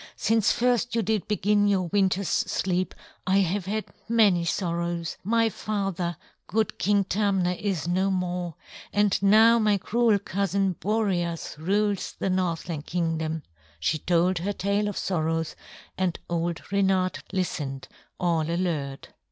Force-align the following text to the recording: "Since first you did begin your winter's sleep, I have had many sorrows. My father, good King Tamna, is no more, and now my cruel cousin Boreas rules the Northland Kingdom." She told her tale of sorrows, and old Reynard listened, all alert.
"Since 0.15 0.51
first 0.51 0.95
you 0.95 1.03
did 1.03 1.27
begin 1.27 1.67
your 1.67 1.83
winter's 1.89 2.27
sleep, 2.27 2.95
I 3.27 3.37
have 3.41 3.67
had 3.67 3.85
many 4.09 4.45
sorrows. 4.45 5.15
My 5.23 5.47
father, 5.49 6.17
good 6.47 6.79
King 6.79 7.03
Tamna, 7.03 7.51
is 7.53 7.87
no 7.87 8.09
more, 8.09 8.55
and 8.91 9.21
now 9.21 9.59
my 9.59 9.77
cruel 9.77 10.17
cousin 10.17 10.73
Boreas 10.79 11.55
rules 11.59 12.15
the 12.17 12.31
Northland 12.31 12.87
Kingdom." 12.87 13.43
She 13.79 13.99
told 13.99 14.39
her 14.39 14.53
tale 14.53 14.87
of 14.87 14.97
sorrows, 14.97 15.55
and 15.99 16.17
old 16.27 16.71
Reynard 16.71 17.19
listened, 17.31 17.87
all 18.19 18.49
alert. 18.49 19.09